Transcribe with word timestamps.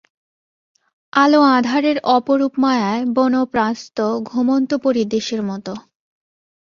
আলো-আঁধারের 1.13 1.97
অপরূপ 2.09 2.53
মায়ায় 2.57 3.03
বনপ্রাস্ত 3.15 3.97
ঘুমন্ত 4.29 4.71
পরীর 4.83 5.07
দেশের 5.07 5.41
মতো। 5.43 5.73